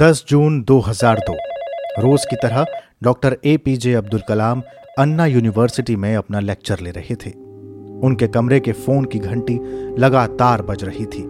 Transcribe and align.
10 0.00 0.24
जून 0.28 0.62
2002 0.62 1.32
रोज 1.98 2.24
की 2.24 2.36
तरह 2.36 2.66
doctor 3.02 3.36
A 3.44 3.56
P 3.56 3.76
J 3.76 3.94
Abdul 3.94 4.20
Kalam 4.28 4.62
Anna 4.98 5.26
university 5.26 5.96
में 5.96 6.16
अपना 6.16 6.40
लेक्चर 6.40 6.80
ले 6.80 6.90
रहे 6.90 7.14
थे। 7.14 7.30
उनके 8.06 8.26
कमरे 8.26 8.60
के 8.60 8.72
फ़ोन 8.72 9.04
की 9.04 9.18
घंटी 9.18 9.60
लगातार 9.98 10.62
बज 10.62 10.84
रही 10.84 11.04
थी। 11.06 11.22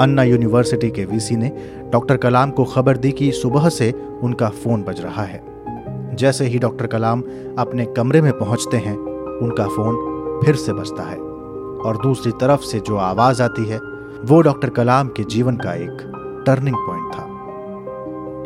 अन्ना 0.00 0.22
यूनिवर्सिटी 0.22 0.90
के 0.90 1.04
वीसी 1.04 1.36
ने 1.36 1.52
डॉक्टर 1.92 2.16
कलाम 2.16 2.50
को 2.50 2.64
खबर 2.64 2.96
दी 2.96 3.12
कि 3.12 3.32
सुबह 3.32 3.68
से 3.68 3.92
उनका 4.22 4.48
फ़ोन 4.48 4.82
बज 4.82 5.00
रहा 5.00 5.24
है। 5.24 5.42
जैसे 6.16 6.44
ही 6.44 6.58
डॉक्टर 6.58 6.86
कलाम 6.86 7.22
अपने 7.58 7.84
कमरे 7.84 8.20
में 8.20 8.32
पहुँचते 8.38 8.76
हैं, 8.76 8.96
उनका 9.38 9.66
फ़ोन 9.66 10.12
फिर 10.44 10.54
से 10.54 10.72
बजता 10.72 11.02
है। 11.02 11.21
और 11.86 11.96
दूसरी 12.02 12.32
तरफ़ 12.32 12.60
से 12.60 12.80
जो 12.80 12.96
आवाज़ 12.96 13.42
आती 13.42 13.64
है 13.68 13.78
वो 14.24 14.40
डॉक्टर 14.40 14.70
कलाम 14.70 15.08
के 15.08 15.24
जीवन 15.24 15.56
का 15.56 15.74
एक 15.74 16.42
टर्निंग 16.46 16.76
पॉइंट 16.76 17.14
था। 17.14 17.26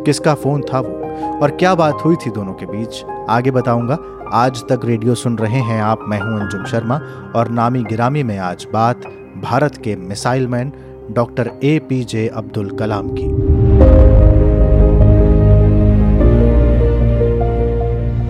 किसका 0.04 0.34
फ़ोन 0.34 0.62
था 0.62 0.80
वो? 0.80 1.40
और 1.42 1.50
क्या 1.50 1.74
बात 1.74 2.04
हुई 2.04 2.16
थी 2.16 2.30
दोनों 2.30 2.52
के 2.52 2.66
बीच? 2.66 3.04
आगे 3.28 3.50
बताऊँगा। 3.50 3.98
आज 4.32 4.62
तक 4.62 4.80
रेडियो 4.84 5.14
सुन 5.14 5.38
रहे 5.38 5.60
हैं 5.60 5.80
आप। 5.82 6.00
मैं 6.08 6.20
हूँ 6.20 6.40
अंजुम 6.40 6.64
शर्मा 6.64 6.96
और 7.36 7.48
नामी 7.48 7.82
गिरामी 7.82 8.22
में 8.22 8.38
आज 8.38 8.66
बात 8.72 9.06
भारत 9.42 9.76
के 9.76 9.96
missile 9.96 10.46
man 10.48 10.72
doctor 11.10 11.50
A 11.64 11.78
P 11.88 12.02
J 12.04 12.26
Abdul 12.28 12.70
Kalam 12.70 13.08
की। 13.18 13.26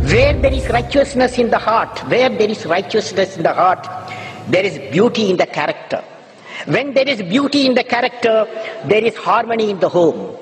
Where 0.06 0.34
there 0.42 0.56
is 0.56 0.66
righteousness 0.70 1.38
in 1.38 1.48
the 1.52 1.60
heart, 1.62 2.02
where 2.10 2.28
there 2.38 2.50
is 2.50 2.60
righteousness 2.72 3.32
in 3.38 3.46
the 3.46 3.54
heart, 3.56 3.88
there 4.49 4.65
is 4.65 4.77
beauty 4.91 5.29
in 5.29 5.37
the 5.37 5.45
character. 5.45 6.03
When 6.65 6.93
there 6.93 7.07
is 7.07 7.21
beauty 7.21 7.65
in 7.65 7.73
the 7.73 7.83
character, 7.83 8.47
there 8.85 9.03
is 9.03 9.15
harmony 9.15 9.69
in 9.71 9.79
the 9.79 9.89
home. 9.89 10.37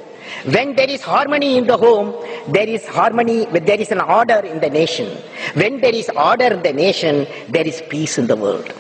When 0.46 0.76
there 0.76 0.90
is 0.90 1.02
harmony 1.02 1.58
in 1.58 1.68
the 1.68 1.78
home, 1.78 2.14
there 2.48 2.68
is 2.68 2.86
harmony, 2.86 3.46
there 3.46 3.80
is 3.80 3.92
an 3.92 4.02
order 4.02 4.40
in 4.40 4.60
the 4.60 4.70
nation. 4.70 5.08
When 5.54 5.82
there 5.82 5.96
is 5.96 6.10
order 6.16 6.46
in 6.46 6.62
the 6.62 6.74
nation, 6.74 7.26
there 7.50 7.68
is 7.68 7.82
peace 7.90 8.18
in 8.18 8.28
the 8.28 8.36
world. 8.36 8.72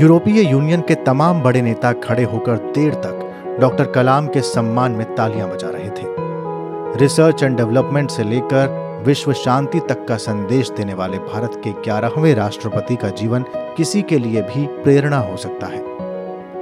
यूरोपीय 0.00 0.40
union 0.50 0.80
के 0.88 0.94
तमाम 1.06 1.42
बड़े 1.42 1.60
नेता 1.62 1.92
खड़े 2.04 2.22
होकर 2.32 2.56
देर 2.76 2.94
तक 3.04 3.58
doctor 3.60 3.90
Kalam 3.94 4.28
के 4.34 4.40
सम्मान 4.40 4.92
में 4.92 5.14
तालियां 5.14 5.48
बजा 5.50 5.68
रहे 5.70 5.75
थे 5.75 5.75
रिसर्च 6.97 7.43
एंड 7.43 7.57
डेवलपमेंट 7.57 8.09
से 8.09 8.23
लेकर 8.23 9.03
विश्व 9.05 9.33
शांति 9.33 9.79
तक 9.79 10.05
का 10.07 10.15
संदेश 10.17 10.69
देने 10.69 10.93
वाले 10.93 11.17
भारत 11.17 11.61
के 11.63 11.71
ग्यारहवें 11.71 12.33
राष्ट्रपति 12.35 12.95
का 12.95 13.09
जीवन 13.09 13.45
किसी 13.77 14.01
के 14.01 14.19
लिए 14.19 14.41
भी 14.41 14.65
प्रेरणा 14.67 15.17
हो 15.17 15.37
सकता 15.37 15.67
है। 15.67 15.81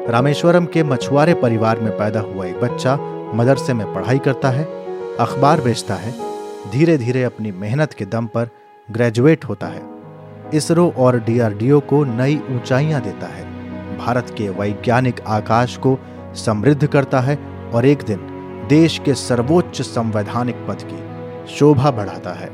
रामेश्वरम 0.07 0.65
के 0.65 0.83
मछुआरे 0.83 1.33
परिवार 1.33 1.79
में 1.79 1.91
पैदा 1.91 2.19
हुआ 2.19 2.45
एक 2.45 2.59
बच्चा 2.61 2.97
मदरसे 3.35 3.73
में 3.73 3.93
पढ़ाई 3.93 4.19
करता 4.19 4.49
है, 4.49 4.65
अखबार 5.15 5.61
बेचता 5.61 5.95
है 5.95 6.13
धीरे 6.71 6.97
धीरे 6.97 7.23
अपनी 7.23 7.51
मेहनत 7.51 7.93
के 7.93 8.05
दम 8.05 8.27
पर 8.27 8.49
ग्रेजुएट 8.91 9.45
होता 9.45 9.67
है। 9.67 9.81
इसरो 10.53 10.93
और 10.97 11.19
डीआरडीओ 11.19 11.79
को 11.79 12.03
नई 12.03 12.41
ऊंचाइयाँ 12.49 13.01
देता 13.01 13.27
है। 13.27 13.45
भारत 13.97 14.35
के 14.37 14.49
वैज्ञानिक 14.49 15.21
आकाश 15.27 15.77
को 15.77 15.97
समृद्ध 16.35 16.87
करता 16.87 17.19
है 17.19 17.39
और 17.73 17.85
एक 17.85 18.03
दिन 18.03 18.31
देश 18.67 19.01
के 19.05 19.13
सर्वोच्च 19.13 19.81
संवैधानिक 19.81 20.55
पद 20.55 20.77
की 20.81 21.55
शोभा 21.55 21.91
बढ़ाता 21.91 22.33
है। 22.33 22.49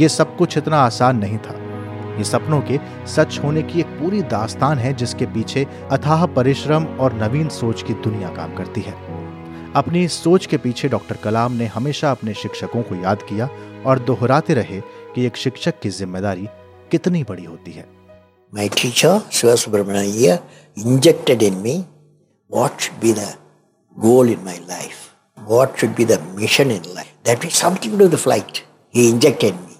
ये 0.00 0.08
सब 0.08 0.36
कुछ 0.36 0.58
इतना 0.58 0.76
आसान 0.76 1.16
नहीं 1.16 1.38
था। 1.38 1.54
ये 2.18 2.24
सपनों 2.24 2.60
के 2.60 3.06
सच 3.06 3.40
होने 3.44 3.62
की 3.62 3.80
एक 3.80 3.86
पूरी 3.86 4.22
दास्तान 4.22 4.78
है 4.78 4.94
जिसके 4.94 5.26
पीछे 5.26 5.66
अथाह 5.90 6.26
परिश्रम 6.26 6.84
और 6.84 7.12
नवीन 7.12 7.48
सोच 7.48 7.82
की 7.82 7.94
दुनिया 7.94 8.28
काम 8.28 8.54
करती 8.54 8.80
है। 8.80 8.94
अपनी 9.72 10.08
सोच 10.08 10.46
के 10.46 10.56
पीछे 10.56 10.88
डॉक्टर 10.88 11.16
कलाम 11.16 11.52
ने 11.52 11.66
हमेशा 11.66 12.10
अपने 12.10 12.34
शिक्षकों 12.34 12.82
को 12.82 12.94
याद 12.94 13.22
किया 13.22 13.50
और 13.86 13.98
दोहराते 13.98 14.54
रहे 14.54 14.82
कि 15.14 15.26
एक 15.26 15.36
शिक्षक 15.36 15.80
की 15.80 15.88
ज़िम्मेदारी 15.88 16.48
कितनी 16.90 17.22
बड़ी 17.22 17.44
होती 17.44 17.72
है। 17.72 17.88
My 18.54 18.68
teacher, 18.68 19.22
Shiva 19.30 19.54
Subramaniya, 19.54 20.42
injected 20.76 21.42
in 21.42 21.62
me 21.62 21.86
what 22.48 22.80
should. 22.80 23.36
What 25.44 25.78
should 25.78 25.94
be 25.94 26.04
the 26.04 26.18
mission 26.34 26.70
in 26.70 26.82
life. 26.94 27.12
That 27.24 27.44
was 27.44 27.54
something 27.54 27.90
to 27.92 27.96
do 27.96 28.04
with 28.04 28.12
the 28.12 28.18
flight. 28.18 28.64
He 28.90 29.10
injected 29.10 29.54
me. 29.66 29.76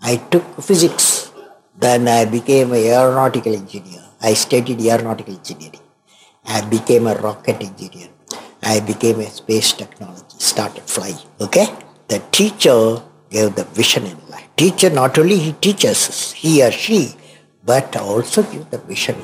I 0.00 0.16
took 0.16 0.44
physics. 0.62 1.32
Then 1.78 2.08
I 2.08 2.24
became 2.24 2.72
an 2.72 2.84
aeronautical 2.84 3.54
engineer. 3.54 4.02
I 4.20 4.34
studied 4.34 4.80
aeronautical 4.80 5.34
engineering. 5.34 5.80
I 6.44 6.60
became 6.62 7.06
a 7.06 7.14
rocket 7.14 7.62
engineer. 7.62 8.08
I 8.62 8.80
became 8.80 9.20
a 9.20 9.30
space 9.30 9.72
technology, 9.72 10.36
started 10.38 10.82
flying. 10.82 11.16
Okay? 11.40 11.66
The 12.08 12.18
teacher 12.30 13.02
gave 13.30 13.54
the 13.54 13.64
vision 13.64 14.04
in 14.04 14.18
life. 14.28 14.48
Teacher 14.56 14.90
not 14.90 15.18
only 15.18 15.38
he 15.38 15.52
teaches 15.52 16.32
he 16.32 16.62
or 16.62 16.70
she, 16.70 17.14
but 17.64 17.96
also 17.96 18.42
give 18.42 18.68
the 18.70 18.78
vision 18.78 19.16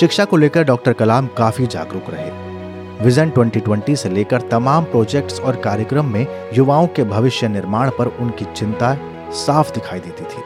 शिक्षा 0.00 0.24
को 0.24 0.36
लेकर 0.36 0.64
doctor 0.64 0.92
कलाम 0.92 1.26
काफ़ी 1.26 1.66
जागरूक 1.66 2.02
रहे। 2.08 3.04
Vision 3.04 3.30
2020 3.30 4.02
से 4.02 4.08
लेकर 4.08 4.40
तमाम 4.40 4.84
projects 4.84 5.40
और 5.40 5.56
कार्यक्रम 5.56 6.06
में 6.06 6.26
युवाओं 6.54 6.86
के 6.86 7.04
भविष्य 7.04 7.48
निर्माण 7.48 7.90
पर 7.90 8.06
उनकी 8.06 8.44
चिंता 8.44 8.94
साफ़ 9.32 9.72
दिखाई 9.74 10.00
देती 10.00 10.24
थी। 10.24 10.42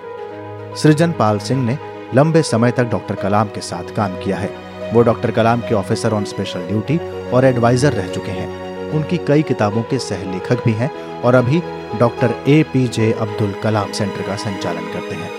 सृजन 0.77 1.13
पाल 1.13 1.39
सिंह 1.39 1.63
ने 1.65 1.79
लंबे 2.15 2.43
समय 2.43 2.71
तक 2.71 2.85
डॉक्टर 2.85 3.15
कलाम 3.15 3.49
के 3.49 3.61
साथ 3.61 3.95
काम 3.97 4.17
किया 4.17 4.37
है। 4.37 4.51
वो 4.93 5.03
डॉक्टर 5.03 5.31
कलाम 5.31 5.61
के 5.61 5.75
ऑफिसर 5.75 6.13
ऑन 6.13 6.25
स्पेशल 6.25 6.61
ड्यूटी 6.61 6.99
और 7.31 7.45
एडवाइजर 7.45 7.93
रह 7.93 8.09
चुके 8.09 8.31
हैं। 8.31 8.91
उनकी 8.91 9.19
कई 9.19 9.43
किताबों 9.43 9.83
के 9.83 9.99
सह 9.99 10.31
लेखक 10.33 10.65
भी 10.65 10.73
हैं 10.73 10.91
और 11.21 11.35
अभी 11.35 11.63
doctor 11.99 12.35
A 12.49 12.63
P 12.63 12.89
J 12.89 13.13
Abdul 13.13 13.55
Kalam 13.63 13.93
centre 13.93 14.23
का 14.23 14.37
संचालन 14.37 14.93
करते 14.93 15.15
हैं। 15.15 15.31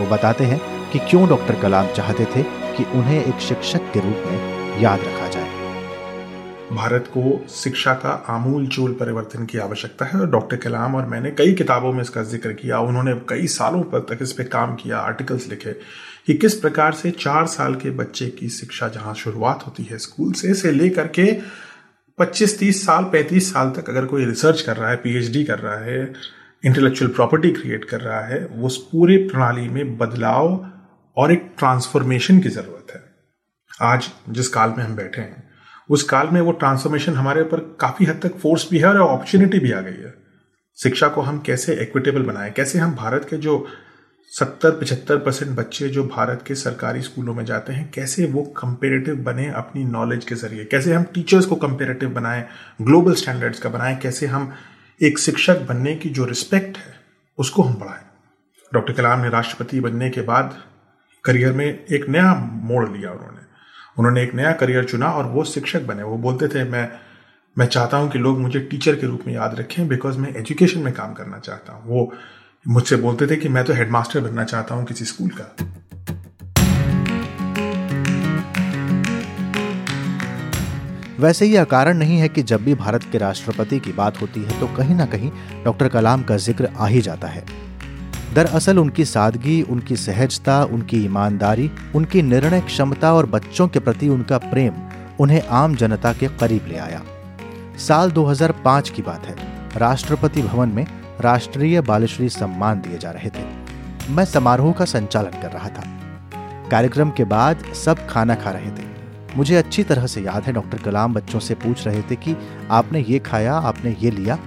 वो 0.00 0.06
बताते 0.06 0.44
हैं 0.44 0.60
कि 0.92 0.98
क्यों 0.98 1.28
डॉक्टर 1.28 1.54
कलाम 1.54 1.86
चाहते 1.86 2.24
थे 2.24 2.61
कि 2.76 2.84
उन्हें 2.84 3.24
एक 3.24 3.40
शिक्षक 3.40 3.90
के 3.94 4.00
रूप 4.00 4.24
में 4.26 4.80
याद 4.82 5.00
रखा 5.00 5.28
जाए। 5.28 5.60
भारत 6.72 7.08
को 7.08 7.44
शिक्षा 7.50 7.92
का 7.94 8.10
आमूल 8.28 8.66
चूल 8.66 8.92
परिवर्तन 8.92 9.46
की 9.46 9.58
आवश्यकता 9.58 10.04
है 10.04 10.20
और 10.20 10.30
डॉक्टर 10.30 10.56
कलाम 10.56 10.94
और 10.94 11.06
मैंने 11.06 11.30
कई 11.30 11.52
किताबों 11.52 11.92
में 11.92 12.00
इसका 12.02 12.22
ज़िक्र 12.22 12.52
किया, 12.52 12.78
उन्होंने 12.78 13.14
कई 13.28 13.46
सालों 13.46 13.82
पर 13.82 14.00
तक 14.00 14.22
इस 14.22 14.32
पर 14.32 14.44
काम 14.44 14.74
किया, 14.74 14.98
आर्टिकल्स 14.98 15.48
लिखे 15.48 15.72
कि 16.26 16.34
किस 16.34 16.54
प्रकार 16.54 16.92
से 16.92 17.10
चार 17.10 17.46
साल 17.46 17.74
के 17.74 17.90
बच्चे 17.90 18.28
की 18.28 18.48
शिक्षा 18.48 18.88
जहाँ 18.88 19.14
शुरुआत 19.14 19.66
होती 19.66 19.82
है 19.82 19.98
स्कूल 19.98 20.32
से 20.32 20.54
से 20.54 20.72
लेकर 20.72 21.06
के 21.08 21.32
25-30 22.18 22.84
साल 22.86 23.04
35 23.14 23.52
साल 23.52 23.70
तक 23.70 23.88
अगर 23.90 24.06
कोई 24.06 24.24
रिसर्च 24.24 24.60
कर 24.60 24.76
रहा 24.76 24.90
है, 24.90 24.96
पीएचडी 24.96 25.44
कर 25.44 25.58
रहा 25.58 25.78
है, 25.78 26.12
इंटेलेक्चुअल 26.64 27.10
प्रॉपर्टी 27.10 27.50
क्रिएट 27.50 27.84
कर 27.84 28.00
रहा 28.00 28.20
है 28.20 28.44
उस 28.44 28.76
पूरे 28.92 29.16
प्रणाली 29.16 29.68
में 29.68 29.96
बदलाव 29.98 30.71
और 31.16 31.32
एक 31.32 31.52
ट्रांसफॉर्मेशन 31.58 32.40
की 32.40 32.48
ज़रूरत 32.48 32.94
है। 32.94 33.02
आज 33.82 34.10
जिस 34.28 34.48
काल 34.48 34.74
में 34.78 34.84
हम 34.84 34.96
बैठे 34.96 35.20
हैं, 35.20 35.50
उस 35.90 36.02
काल 36.02 36.28
में 36.28 36.40
वो 36.40 36.52
ट्रांसफॉर्मेशन 36.52 37.14
हमारे 37.14 37.42
ऊपर 37.42 37.60
काफ़ी 37.80 38.06
हद 38.06 38.20
तक 38.22 38.36
फोर्स 38.36 38.68
भी 38.70 38.78
है 38.78 38.88
और 38.88 38.96
अपॉर्चुनिटी 38.96 39.58
भी 39.58 39.72
आ 39.72 39.80
गई 39.80 40.02
है। 40.02 40.14
शिक्षा 40.78 41.08
को 41.08 41.20
हम 41.20 41.38
कैसे 41.38 41.74
इक्विटेबल 41.74 42.22
बनाएँ, 42.22 42.52
कैसे 42.52 42.78
हम 42.78 42.94
भारत 42.94 43.26
के 43.30 43.36
जो 43.36 43.66
सत्तर, 44.32 44.70
पचहत्तर 44.70 45.16
परसेंट 45.16 45.50
बच्चे 45.56 45.88
जो 45.88 46.04
भारत 46.04 46.44
के 46.46 46.54
सरकारी 46.54 47.02
स्कूलों 47.02 47.34
में 47.34 47.44
जाते 47.44 47.72
हैं, 47.72 47.90
कैसे 47.90 48.26
वो 48.26 48.42
कंपेरेटिव 48.42 49.16
बने 49.16 49.48
अपनी 49.48 49.84
नॉलेज 49.84 50.24
के 50.24 50.34
ज़रिए, 50.34 50.64
कैसे 50.64 50.94
हम 50.94 51.04
टीचर्स 51.04 51.46
को 51.46 51.56
कंपेरेटिव 51.56 52.10
बनाएँ 52.10 52.44
ग्लोबल 52.82 53.14
स्टैंडर्ड्स 53.14 53.58
का 53.58 53.68
बनाएँ, 53.68 53.96
कैसे 53.96 54.26
हम 54.26 54.52
एक 55.00 55.18
शिक्षक 55.18 55.60
बनने 55.60 55.94
की 55.96 56.10
जो 56.10 56.24
रिस्पेक्ट 56.24 56.78
है, 56.78 56.94
उसको 57.38 57.62
हम 57.62 57.74
बढ़ाएँ। 57.74 58.04
डॉक्टर 58.72 58.92
कलाम 58.92 59.20
ने 59.20 59.28
राष्ट्रपति 59.28 59.80
बनने 59.80 60.10
के 60.10 60.20
बाद 60.20 60.56
करियर 61.24 61.52
में 61.52 61.64
एक 61.66 62.08
नया 62.08 62.34
मोड़ 62.64 62.88
लिया 62.88 63.10
उन्होंने। 63.10 63.40
उन्होंने 63.98 64.22
एक 64.22 64.34
नया 64.34 64.52
करियर 64.52 64.84
चुना 64.84 65.06
और 65.08 65.26
वो 65.26 65.44
शिक्षक 65.44 65.86
बने। 65.86 66.02
वो 66.02 66.16
बोलते 66.18 66.48
थे, 66.48 66.64
मैं 66.64 66.88
मैं 67.56 67.66
चाहता 67.66 67.96
हूँ 67.96 68.08
कि 68.10 68.18
लोग 68.18 68.38
मुझे 68.40 68.60
टीचर 68.60 68.96
के 68.96 69.06
रूप 69.06 69.22
में 69.26 69.34
याद 69.34 69.54
रखें 69.58 69.86
बिकॉज़ 69.88 70.18
मैं 70.18 70.34
एजुकेशन 70.36 70.80
में 70.80 70.92
काम 70.94 71.12
करना 71.12 71.38
चाहता 71.38 71.72
हूँ। 71.72 71.82
वो 71.86 72.12
मुझसे 72.66 72.96
बोलते 72.96 73.26
थे 73.26 73.36
कि, 73.36 73.48
मैं 73.48 73.64
तो 73.64 73.72
हेडमास्टर 73.72 74.20
बनना 74.20 74.44
चाहता 74.44 74.74
हूँ 74.74 74.84
किसी 74.84 75.04
स्कूल 75.04 75.30
का। 75.30 75.54
वैसे 81.20 81.44
ही 81.44 81.56
अकारण 81.56 81.96
नहीं 81.96 82.18
है 82.18 82.28
कि 82.28 82.42
जब 82.42 82.64
भी 82.64 82.74
भारत 82.74 83.02
के 83.12 83.18
राष्ट्रपति 83.18 83.78
की 83.78 83.92
बात 83.92 84.20
होती 84.20 84.40
है 84.42 84.60
तो 84.60 84.66
कहीं 84.76 84.94
ना 84.94 85.06
कहीं 85.06 85.30
डॉक्टर 85.64 85.88
कलाम 85.88 86.22
का 86.22 86.36
ज़िक्र 86.36 86.68
आ 86.76 86.86
ही 86.86 87.00
जाता 87.00 87.28
है। 87.28 87.44
दरअसल 88.34 88.78
उनकी 88.78 89.04
सादगी, 89.04 89.62
उनकी 89.62 89.96
सहजता, 89.96 90.64
उनकी 90.64 91.04
ईमानदारी, 91.04 91.70
उनकी 91.94 92.22
निर्णय 92.22 92.60
क्षमता 92.60 93.14
और 93.14 93.26
बच्चों 93.26 93.68
के 93.68 93.78
प्रति 93.78 94.08
उनका 94.08 94.38
प्रेम 94.38 94.72
उन्हें 95.20 95.42
आम 95.50 95.74
जनता 95.74 96.12
के 96.12 96.28
करीब 96.28 96.66
ले 96.68 96.76
आया। 96.76 97.02
साल 97.78 98.10
2005 98.10 98.90
की 98.90 99.02
बात 99.02 99.26
है। 99.26 99.36
राष्ट्रपति 99.76 100.42
भवन 100.42 100.68
में 100.68 100.86
राष्ट्रीय 101.20 101.80
बालश्री 101.80 102.28
सम्मान 102.28 102.80
दिए 102.80 102.98
जा 102.98 103.10
रहे 103.10 103.28
थे। 103.28 103.44
मैं 104.10 104.24
समारोह 104.24 104.72
का 104.72 104.84
संचालन 104.84 105.42
कर 105.42 105.50
रहा 105.50 105.68
था। 105.68 105.82
कार्यक्रम 106.70 107.10
के 107.10 107.24
बाद 107.24 107.56
सब 107.84 108.08
खाना 108.08 108.34
खा 108.34 108.50
रहे 108.50 108.70
थे। 108.70 108.86
मुझे 109.36 109.56
अच्छी 109.56 109.82
तरह 109.82 110.06
से 110.06 110.20
याद 110.20 110.42
है 110.42 110.52
डॉक्टर 110.52 110.78
कलाम 110.78 111.14
बच्चों 111.14 111.38
से 111.38 111.54
पूछ 111.54 111.86
रहे 111.86 112.02
थे 112.02 112.16
कि, 112.16 112.36
आपने 112.70 113.04
ये 113.08 113.18
खाया, 113.18 113.54
आपने 113.54 113.96
ये 114.00 114.10
लिया? 114.10 114.38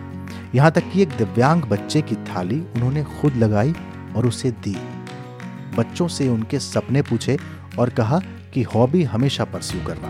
यहाँ 0.55 0.71
तक 0.71 0.83
कि 0.93 1.01
एक 1.01 1.09
दिव्यांग 1.09 1.63
बच्चे 1.63 2.01
की 2.01 2.15
थाली 2.15 2.59
उन्होंने 2.59 3.03
खुद 3.03 3.35
लगाई 3.35 3.75
और 4.15 4.27
उसे 4.27 4.51
दी। 4.51 4.77
बच्चों 5.77 6.07
से 6.07 6.29
उनके 6.29 6.59
सपने 6.59 7.01
पूछे 7.01 7.37
और 7.79 7.89
कहा 7.89 8.19
कि 8.53 8.63
हॉबी 8.63 9.03
हमेशा 9.03 9.43
परस्यू 9.43 9.81
करना। 9.87 10.07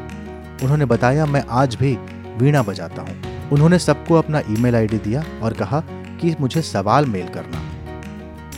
उन्होंने 0.63 0.85
बताया, 0.85 1.25
मैं 1.25 1.43
आज 1.49 1.75
भी 1.75 1.97
वीणा 2.37 2.63
बजाता 2.63 3.01
हूँ। 3.01 3.49
उन्होंने 3.49 3.79
सबको 3.79 4.15
अपना 4.15 4.39
ईमेल 4.39 4.75
आईडी 4.75 4.97
दिया 4.97 5.23
और 5.43 5.53
कहा 5.53 5.83
कि 5.89 6.35
मुझे 6.39 6.61
सवाल 6.61 7.05
मेल 7.05 7.27
करना। 7.27 7.61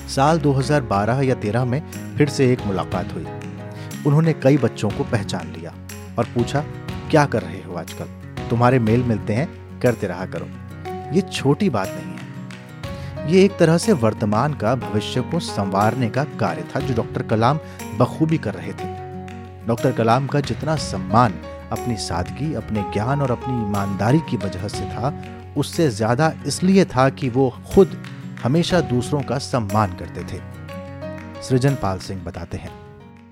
साल 0.07 0.40
2012 0.40 1.22
या 1.22 1.36
13 1.36 1.66
में 1.66 1.83
फिर 2.18 2.30
से 2.30 2.54
एक 2.54 2.66
मुलाकात 2.66 3.13
हुई। 3.13 3.25
उन्होंने 4.07 4.33
कई 4.33 4.57
बच्चों 4.57 4.90
को 4.90 5.04
पहचान 5.04 5.54
लिया 5.57 5.74
और 6.19 6.25
पूछा, 6.25 6.62
क्या 7.12 7.25
कर 7.25 7.42
रहे 7.42 7.63
हो 7.63 7.75
आजकल? 7.75 8.06
तुम्हारे 8.50 8.80
मेल 8.80 9.04
मिलते 9.04 9.33
हैं, 9.33 9.80
करते 9.80 10.07
रहा 10.07 10.25
करो। 10.25 10.67
ये 11.13 11.21
छोटी 11.24 11.69
बात 11.69 11.89
नहीं 11.89 12.12
है। 12.12 13.31
ये 13.31 13.44
एक 13.45 13.57
तरह 13.57 13.77
से 13.77 13.94
वर्तमान 13.94 14.54
का, 14.54 14.75
भविष्य 14.75 15.21
को 15.21 15.39
संवारने 15.39 16.09
का 16.09 16.24
कार्य 16.39 16.65
था 16.75 16.80
जो 16.80 16.94
डॉक्टर 16.95 17.21
कलाम 17.24 17.59
बखूबी 17.98 18.38
कर 18.38 18.54
रहे 18.54 18.74
थे। 18.74 18.95
डॉक्टर 19.68 19.92
कलाम 19.92 20.27
का 20.27 20.39
जितना 20.39 20.75
सम्मान 20.75 21.33
अपनी 21.71 21.95
सादगी, 21.95 22.54
अपने 22.54 22.81
ज्ञान 22.94 23.21
और 23.21 23.31
अपनी 23.31 23.54
ईमानदारी 23.62 24.19
की 24.19 24.38
वजह 24.38 24.68
से 24.68 24.86
था, 24.86 25.13
उससे 25.57 25.89
ज़्यादा 25.89 26.33
इसलिए 26.48 26.86
था 26.86 27.09
कि 27.09 27.30
वो 27.30 27.50
खुद 27.74 27.98
हमेशा 28.44 28.81
दूसरों 28.81 29.21
का 29.21 29.38
सम्मान 29.38 29.95
करते 29.95 30.24
थे। 30.24 30.42
सृजन 31.42 31.75
पाल 31.75 32.00
सिंह 32.00 32.24
बताते 32.24 32.57
हैं। 32.57 32.71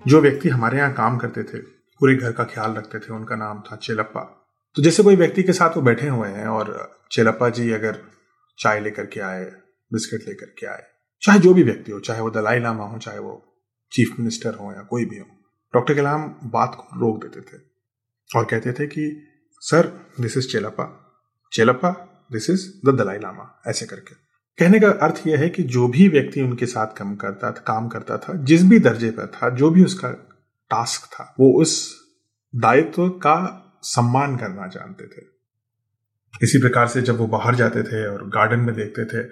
जो 0.07 0.21
व्यक्ति 0.21 0.49
हमारे 0.49 0.77
यहाँ 0.77 0.93
काम 0.93 1.17
करते 1.17 1.43
थे, 1.43 1.57
पूरे 1.57 2.15
घर 2.15 2.31
का 2.31 2.43
ख्याल 2.43 2.73
रखते 2.73 2.99
थे, 2.99 3.13
उनका 3.13 3.35
नाम 3.35 3.59
था 3.59 3.75
चेलप्पा। 3.75 4.44
तो 4.75 4.81
जैसे 4.81 5.03
कोई 5.03 5.15
व्यक्ति 5.15 5.43
के 5.43 5.53
साथ 5.53 5.75
वो 5.75 5.81
बैठे 5.81 6.07
हुए 6.07 6.29
हैं 6.29 6.47
और 6.47 6.99
चेलप्पा 7.11 7.49
जी 7.49 7.71
अगर 7.71 8.01
चाय 8.59 8.79
लेकर 8.79 9.05
के 9.05 9.19
आए, 9.19 9.45
बिस्किट 9.93 10.21
लेकर 10.27 10.45
के 10.45 10.67
आए, 10.67 10.83
चाहे 11.21 11.39
जो 11.39 11.53
भी 11.53 11.63
व्यक्ति 11.63 11.91
हो, 11.91 11.99
चाहे 11.99 12.21
वो 12.21 12.29
दलाई 12.29 12.59
लामा 12.59 12.85
हो, 12.85 12.97
चाहे 12.97 13.19
वो 13.19 13.55
चीफ 13.91 14.15
मिनिस्टर 14.19 14.53
हो 14.53 14.71
या 14.71 14.81
कोई 14.81 15.05
भी 15.05 15.17
हो, 15.17 15.25
डॉक्टर 15.73 15.93
कलाम 15.93 16.35
बात 16.43 16.71
को 16.75 16.83
रोक 16.83 17.25
देते 17.25 17.41
थे 17.41 17.61
और 18.35 18.45
कहते 18.45 18.73
थे 18.73 18.87
कि, 18.87 19.27
sir 19.59 20.07
this 20.21 20.37
is 20.37 20.47
Chellappa 20.47 21.01
Chellappa 21.53 21.89
this 22.31 22.49
is 22.49 22.89
the 22.89 22.89
Dalai 22.89 23.17
Lama, 23.17 23.61
ऐसे 23.67 23.85
करके। 23.85 24.15
कहने 24.57 24.79
का 24.79 24.89
अर्थ 24.89 25.27
यह 25.27 25.39
है 25.39 25.49
कि 25.49 25.63
जो 25.63 25.87
भी 25.87 26.07
व्यक्ति 26.07 26.41
उनके 26.41 26.65
साथ 26.65 26.87
काम 26.87 27.15
करता 27.15 27.47
था, 27.47 27.63
काम 27.67 27.87
करता 27.87 28.17
था, 28.17 28.33
जिस 28.33 28.63
भी 28.63 28.79
दर्जे 28.79 29.11
पर 29.11 29.27
था, 29.27 29.49
जो 29.49 29.69
भी 29.69 29.85
उसका 29.85 30.09
टास्क 30.69 31.13
था, 31.13 31.35
वो 31.39 31.61
उस 31.61 31.95
दायित्व 32.55 33.09
का 33.09 33.61
सम्मान 33.85 34.35
करना 34.37 34.67
जानते 34.67 35.07
थे। 35.07 35.25
इसी 36.41 36.59
प्रकार 36.59 36.87
से 36.87 37.01
जब 37.01 37.17
वो 37.17 37.27
बाहर 37.27 37.55
जाते 37.55 37.83
थे 37.83 38.05
और 38.07 38.27
गार्डन 38.29 38.59
में 38.59 38.75
देखते 38.75 39.05
थे 39.05 39.23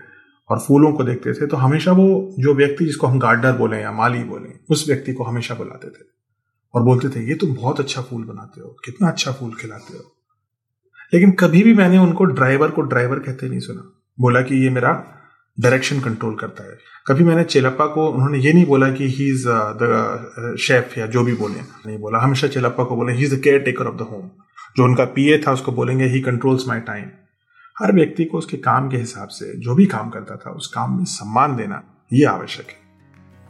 और 0.50 0.60
फूलों 0.60 0.92
को 0.94 1.04
देखते 1.04 1.34
थे 1.34 1.48
तो 1.48 1.58
हमेशा 1.58 1.92
वो 1.92 2.06
जो 2.40 2.54
व्यक्ति 2.56 2.86
जिसको 2.86 3.08
हम 3.08 3.20
गार्डनर 3.20 3.58
बोले 3.58 3.78
या 3.78 3.92
माली 3.92 4.24
बोले, 4.24 4.50
उस 4.70 4.86
व्यक्ति 4.88 5.14
को 5.14 5.24
हमेशा 5.24 5.56
बुलाते 5.56 5.90
थे 5.90 6.06
और 6.74 6.84
बोलते 6.84 7.10
थे, 7.10 7.24
ये 7.30 7.36
तुम 7.36 7.54
बहुत 7.56 7.80
अच्छा 7.80 8.02
फूल 8.02 8.24
बनाते 8.24 8.62
हो, 8.62 8.76
कितना 8.86 9.08
अच्छा 9.08 9.32
फूल 9.32 9.54
खिलाते 9.54 9.98
हो। 9.98 10.04
लेकिन 11.14 11.32
कभी 11.32 11.64
भी 11.64 11.74
मैंने 11.74 11.98
उनको 11.98 12.26
ड्राइवर 12.26 12.72
को 12.72 12.82
ड्राइवर 12.84 13.20
कहते 13.20 13.50
नहीं 13.50 13.60
सुना। 13.60 13.82
बोला 14.18 14.42
कि 14.42 14.64
ये 14.64 14.70
मेरा 14.70 14.92
डायरेक्शन 15.58 16.00
कंट्रोल 16.00 16.36
करता 16.36 16.64
है। 16.64 16.78
कभी 17.08 17.24
मैंने 17.24 17.44
चेलप्पा 17.44 17.86
को, 17.86 18.08
उन्होंने 18.08 18.40
ये 18.40 18.54
नहीं 18.54 18.66
बोला 18.66 18.92
कि 18.92 19.08
ही 19.08 19.30
इज़ 19.30 19.46
द 19.82 20.56
शेफ 20.60 20.98
या 20.98 21.08
जो 21.08 21.24
भी 21.24 21.34
बोले, 21.34 21.60
नहीं 21.86 21.98
बोला। 21.98 22.20
हमेशा 22.20 22.48
चेलप्पा 22.48 22.84
को 22.84 22.96
बोले 22.96 23.14
he 23.14 23.24
is 23.24 23.36
the 23.36 23.40
caretaker 23.60 23.88
of 23.88 23.96
the 23.96 24.08
home 24.12 24.30
जो 24.78 24.84
उनका 24.84 25.06
पीए 25.06 25.38
था, 25.38 25.52
उसको 25.52 25.72
बोलेंगे 25.72 26.06
ही 26.06 26.22
कंट्रोल्स 26.22 26.68
माई 26.68 26.80
टाइम 26.80 27.06
हर 27.84 27.94
व्यक्ति 27.94 28.26
को 28.26 28.38
उसके 28.38 28.58
काम 28.58 28.90
के 28.90 28.98
हिसाब 28.98 29.28
से, 29.28 29.60
जो 29.60 29.76
भी 29.76 29.86
काम 29.86 30.10
करता 30.10 30.36
था, 30.36 30.52
उस 30.52 30.68
काम 30.68 30.98
में 30.98 31.06
सम्मान 31.06 31.56
देना, 31.56 31.84
ये 32.14 32.26
आवश्यक 32.26 32.68
है। 32.68 32.84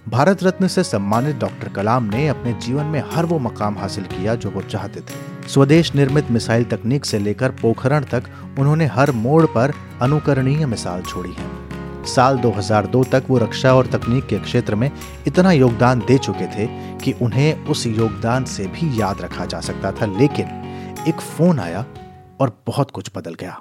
भारत 0.10 0.44
रत्न 0.44 0.68
से 0.68 0.84
सम्मानित 0.84 1.36
डॉक्टर 1.36 1.70
कलाम 1.70 2.04
ने 2.04 2.28
अपने 2.28 2.54
जीवन 2.54 2.86
में 2.86 3.04
हर 3.12 3.26
वो 3.26 3.40
मकाम 3.40 3.78
हासिल 3.78 4.04
किया 4.04 4.36
जो 4.36 4.50
वो 4.50 4.62
चाहते 4.62 5.00
थे। 5.00 5.48
स्वदेश 5.48 5.96
निर्मित 5.96 6.32
मिसाइल 6.32 6.64
तकनीक 6.64 7.06
से 7.06 7.20
लेकर 7.20 7.52
पोखरण 7.52 8.04
तक 8.04 8.24
उन्होंने 8.60 8.86
हर 8.86 9.12
मोड़ 9.12 9.46
पर 9.46 9.74
अनुकरणीय 10.02 10.66
मिसाल 10.66 11.02
छोड़ी 11.02 11.32
है। 11.32 11.64
साल 12.06 12.38
2002 12.38 13.04
तक 13.04 13.24
वो 13.30 13.38
रक्षा 13.38 13.74
और 13.74 13.88
तकनीक 13.88 14.26
के 14.26 14.40
क्षेत्र 14.40 14.76
में 14.76 14.92
इतना 15.28 15.52
योगदान 15.52 16.00
दे 16.00 16.18
चुके 16.18 16.46
थे 16.46 16.68
कि 16.98 17.14
उन्हें 17.22 17.66
उस 17.66 17.88
योगदान 17.88 18.46
से 18.46 18.68
भी 18.68 19.02
याद 19.02 19.22
रखा 19.22 19.46
जा 19.46 19.60
सकता 19.60 19.92
था, 19.92 20.06
लेकिन 20.06 20.63
एक 21.08 21.22
फ़ोन 21.22 21.60
आया 21.60 21.86
और 22.42 22.52
बहुत 22.68 22.92
कुछ 22.92 23.10
बदल 23.16 23.34
गया। 23.34 23.60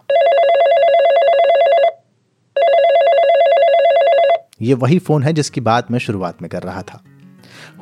ये 4.62 4.74
वही 4.74 4.98
फ़ोन 4.98 5.22
है 5.22 5.32
जिसकी 5.32 5.60
बात 5.60 5.90
मैं 5.90 5.98
शुरुआत 5.98 6.42
में 6.42 6.48
कर 6.50 6.62
रहा 6.62 6.82
था। 6.82 7.02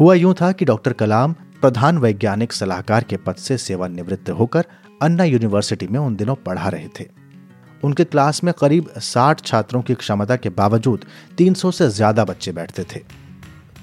हुआ 0.01 0.15
यूँ 0.15 0.35
था 0.35 0.51
कि 0.53 0.65
डॉक्टर 0.65 0.93
कलाम 0.93 1.33
प्रधान 1.61 1.99
वैज्ञानिक 1.99 2.53
सलाहकार 2.53 3.05
के 3.05 3.17
पद 3.17 3.35
से 3.35 3.59
सेवानिवृत्त 3.59 4.31
होकर 4.31 4.65
अन्ना 5.03 5.25
यूनिवर्सिटी 5.25 5.87
में 5.87 6.01
उन 6.01 6.17
दिनों 6.17 6.35
पढ़ा 6.37 6.69
रहे 6.69 6.89
थे। 7.01 7.07
उनके 7.85 8.05
क्लास 8.05 8.45
में 8.45 8.55
करीब 8.55 8.93
60 9.03 9.41
छात्रों 9.41 9.83
की 9.83 9.95
क्षमता 9.95 10.37
के 10.37 10.49
बावजूद 10.49 11.05
300 11.39 11.73
से 11.73 11.89
ज़्यादा 11.89 12.25
बच्चे 12.25 12.53
बैठते 12.53 12.85
थे। 12.85 13.01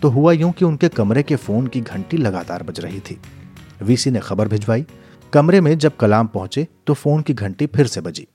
तो 0.01 0.09
हुआ 0.09 0.31
यूँ 0.31 0.51
कि 0.51 0.65
उनके 0.65 0.89
कमरे 0.89 1.23
के 1.23 1.35
फ़ोन 1.35 1.67
की 1.67 1.81
घंटी 1.81 2.17
लगातार 2.17 2.63
बज 2.63 2.79
रही 2.79 2.99
थी। 2.99 3.19
वीसी 3.81 4.11
ने 4.11 4.19
खबर 4.19 4.47
भिजवाई 4.47 4.85
कमरे 5.33 5.59
में 5.61 5.77
जब 5.77 5.95
कलाम 5.97 6.27
पहुँचे 6.27 6.67
तो 6.87 6.93
फ़ोन 6.93 7.21
की 7.21 7.33
घंटी 7.33 7.65
फिर 7.67 7.87
से 7.87 8.01
बजी। 8.01 8.27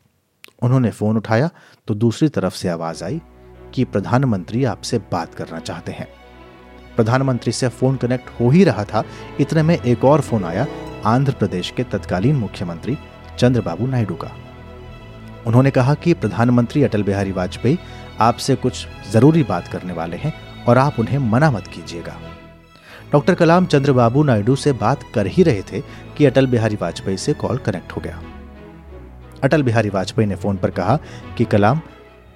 उन्होंने 0.63 0.91
फ़ोन 0.91 1.17
उठाया 1.17 1.49
तो 1.89 1.95
दूसरी 1.95 2.29
तरफ़ 2.29 2.55
से 2.55 2.69
आवाज़ 2.69 3.05
आई 3.05 3.21
कि 3.75 3.85
प्रधानमंत्री 3.85 4.65
आपसे 4.65 4.99
बात 5.13 5.35
करना 5.35 5.59
चाहते 5.59 5.93
हैं। 5.93 6.07
प्रधानमंत्री 6.97 7.53
से 7.53 7.69
फ़ोन 7.69 7.97
कनेक्ट 7.97 8.31
हो 8.41 8.51
ही 8.51 8.65
रहा 8.65 8.85
था। 8.85 9.05
इतने 9.41 9.63
में 9.63 9.79
एक 9.79 10.05
और 10.05 10.21
फ़ोन 10.21 10.45
आया, 10.45 10.67
आंध्र 11.05 11.33
प्रदेश 11.33 11.71
के 11.71 11.85
तत्कालीन 11.85 12.37
मुख्यमंत्री 12.37 12.99
चंद्रबाबू 13.39 13.87
नायडू 13.87 14.15
का। 14.15 14.31
उन्होंने 15.47 15.71
कहा 15.71 15.95
कि 15.95 16.15
प्रधानमंत्री 16.15 16.83
अटल 16.83 17.03
बिहारी 17.03 17.33
वाजपेयी 17.33 17.79
आपसे 18.21 18.55
कुछ 18.57 18.87
ज़रूरी 19.13 19.43
बात 19.43 19.69
करने 19.69 19.93
वाले 19.93 20.17
हैं 20.17 20.35
और 20.65 20.79
आप 20.79 21.01
उन्हें 21.01 21.19
मना 21.19 21.51
मत 21.51 21.67
कीजिएगा। 21.67 22.17
डॉक्टर 23.13 23.35
कलाम 23.35 23.67
चंद्रबाबू 23.67 24.23
नायडू 24.23 24.57
से 24.57 24.73
बात 24.73 25.03
कर 25.15 25.27
ही 25.27 25.43
रहे 25.43 25.63
थे 25.63 25.81
कि 26.17 26.25
अटल 26.25 26.47
बिहारी 26.47 26.77
वाजपेयी 26.77 27.17
से 27.17 27.33
कॉल 27.33 27.57
कनेक्ट 27.57 27.93
हो 27.93 28.01
गया। 28.01 28.21
अटल 29.43 29.63
बिहारी 29.63 29.89
वाजपेयी 29.89 30.29
ने 30.29 30.37
फ़ोन 30.37 30.57
पर 30.57 30.71
कहा 30.71 30.99
कि 31.39 31.45
कलाम, 31.45 31.81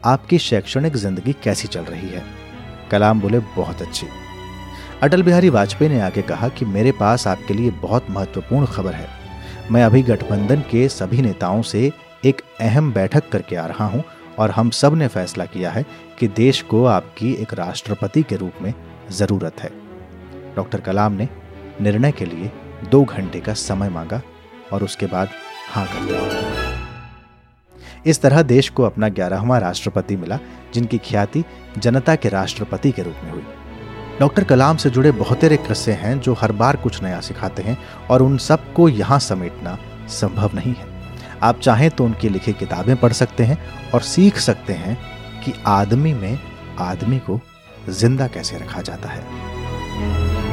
आपकी 0.05 0.39
शैक्षणिक 0.39 0.97
ज़िंदगी 0.97 1.33
कैसी 1.43 1.69
चल 1.69 1.81
रही 1.81 2.09
है? 2.09 2.23
कलाम 2.91 3.21
बोले, 3.21 3.39
बहुत 3.39 3.83
अच्छी। 3.83 4.07
अटल 5.03 5.23
बिहारी 5.23 5.49
वाजपेयी 5.49 5.93
ने 5.93 6.01
आगे 6.01 6.23
कहा 6.23 6.49
कि 6.49 6.65
मेरे 6.65 6.93
पास 6.93 7.27
आपके 7.27 7.55
लिए 7.55 7.71
बहुत 7.71 8.11
महत्वपूर्ण 8.11 8.67
खबर 8.67 8.93
है। 8.93 9.09
मैं 9.71 9.85
अभी 9.85 10.03
गठबंधन 10.03 10.61
के 10.61 10.89
सभी 10.89 11.23
नेताओं 11.23 11.63
से 11.63 11.91
एक 12.25 12.43
अहम 12.61 12.93
बैठक 12.93 13.29
करके 13.29 13.57
आ 13.57 13.67
रहा 13.67 13.87
हूँ 13.87 14.05
और 14.39 14.51
हम 14.51 14.71
सबने 14.71 15.09
फैसला 15.09 15.45
किया 15.45 15.71
है 15.71 15.85
कि 16.19 16.29
देश 16.29 16.63
को 16.63 16.85
आपकी 16.85 17.33
एक 17.33 17.55
राष्ट्रपति 17.55 18.23
के 18.23 18.37
रूप 18.37 18.63
में 18.63 18.73
ज़रूरत 19.11 19.61
है। 19.61 19.86
डॉक्टर 20.57 20.81
कलाम 20.81 21.13
ने 21.13 21.29
निर्णय 21.81 22.13
के 22.13 22.25
लिए 22.25 22.51
दो 22.91 23.05
घंटे 23.05 23.41
का 23.41 23.55
समय 23.55 23.89
मांगा 23.89 24.21
और 24.73 24.85
उसके 24.85 25.07
बाद 25.07 25.29
हाँ 25.71 25.87
कर 25.87 26.05
दिया। 26.07 26.25
इस 28.07 28.21
तरह 28.23 28.43
देश 28.43 28.69
को 28.69 28.83
अपना 28.83 29.09
ग्यारहवा 29.09 29.59
राष्ट्रपति 29.59 30.17
मिला, 30.17 30.39
जिनकी 30.75 30.99
ख्याति 30.99 31.45
जनता 31.79 32.15
के 32.17 32.29
राष्ट्रपति 32.29 32.93
के 32.93 33.03
रूप 33.03 33.15
में 33.25 33.31
हुई। 33.31 33.43
डॉक्टर 34.21 34.45
कलाम 34.45 34.77
से 34.77 34.91
जुड़े 34.91 35.11
बहुतेरे 35.13 35.57
किस्से 35.57 35.93
हैं 35.93 36.19
जो 36.21 36.35
हर 36.35 36.53
बार 36.53 36.77
कुछ 36.77 37.03
नया 37.03 37.21
सिखाते 37.21 37.63
हैं 37.63 37.77
और 38.11 38.23
उन 38.23 38.39
सबको 38.39 38.89
यहाँ 38.89 39.19
समेटना 39.19 39.77
संभव 40.11 40.55
नहीं 40.55 40.75
है। 40.75 40.95
आप 41.43 41.61
चाहें 41.61 41.91
तो 41.91 42.05
उनकी 42.05 42.29
लिखी 42.29 42.53
किताबें 42.53 42.97
पढ़ 42.97 43.13
सकते 43.13 43.45
हैं 43.45 43.59
और 43.95 44.01
सीख 44.03 44.37
सकते 44.39 44.73
हैं 44.75 44.97
कि 45.45 45.53
आदमी 45.67 46.15
में 46.15 46.39
आदमी 46.81 47.19
को 47.21 47.41
ज़िंदा 47.91 48.27
कैसे 48.29 48.59
रखा 48.59 48.81
जाता 48.81 49.09
है। 49.09 50.46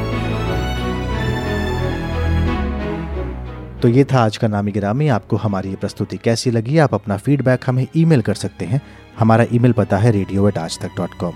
तो 3.83 3.89
ये 3.89 4.03
था 4.03 4.19
आज 4.19 4.37
का 4.37 4.47
नामी 4.47 4.71
गिरामी। 4.71 5.07
आपको 5.07 5.35
हमारी 5.35 5.69
ये 5.69 5.75
प्रस्तुति 5.75 6.17
कैसी 6.17 6.51
लगी, 6.51 6.77
आप 6.77 6.93
अपना 6.93 7.15
फीडबैक 7.17 7.63
हमें 7.67 7.85
ईमेल 7.95 8.21
कर 8.21 8.33
सकते 8.33 8.65
हैं। 8.65 8.81
हमारा 9.19 9.45
ईमेल 9.53 9.71
पता 9.71 9.97
है 9.97 10.11
रेडियो 10.11 10.47
एट 10.47 10.57
आज 10.57 10.77
तक 10.79 10.89
डॉट 10.97 11.13
कॉम 11.13 11.33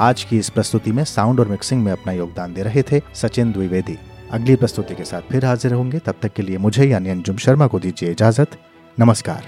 आज 0.00 0.22
की 0.24 0.38
इस 0.38 0.48
प्रस्तुति 0.50 0.92
में 0.92 1.02
साउंड 1.04 1.40
और 1.40 1.48
मिक्सिंग 1.48 1.82
में 1.84 1.90
अपना 1.92 2.12
योगदान 2.12 2.54
दे 2.54 2.62
रहे 2.62 2.82
थे 2.82 3.00
सचिन 3.14 3.52
द्विवेदी। 3.52 3.98
अगली 4.30 4.56
प्रस्तुति 4.56 4.94
के 4.94 5.04
साथ 5.04 5.28
फिर 5.30 5.44
हाजिर 5.44 5.72
होंगे। 5.72 5.98
तब 5.98 6.14
तक 6.22 6.32
के 6.32 6.42
लिए 6.42 6.58
मुझे 6.58 6.84
यानी 6.84 7.10
अंजुम 7.10 7.36
शर्मा 7.36 7.66
को 7.66 7.78
दीजिए 7.78 8.10
इजाज़त। 8.10 8.58
नमस्कार। 9.00 9.42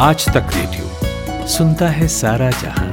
आज 0.00 0.28
तक 0.28 0.54
रेडियो 0.54 1.46
सुनता 1.48 1.88
है 1.88 2.08
सारा 2.08 2.50
जहाँ। 2.50 2.87